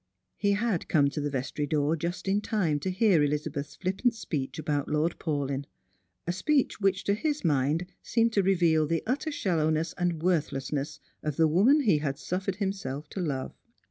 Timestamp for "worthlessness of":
10.23-11.35